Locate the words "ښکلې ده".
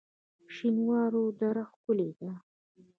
1.71-2.31